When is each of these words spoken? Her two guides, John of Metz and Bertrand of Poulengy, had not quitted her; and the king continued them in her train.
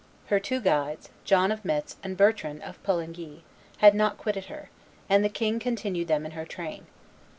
Her 0.29 0.39
two 0.39 0.59
guides, 0.59 1.09
John 1.25 1.51
of 1.51 1.63
Metz 1.63 1.97
and 2.01 2.17
Bertrand 2.17 2.63
of 2.63 2.81
Poulengy, 2.81 3.43
had 3.85 3.93
not 3.93 4.17
quitted 4.17 4.45
her; 4.45 4.71
and 5.07 5.23
the 5.23 5.29
king 5.29 5.59
continued 5.59 6.07
them 6.07 6.25
in 6.25 6.31
her 6.31 6.43
train. 6.43 6.87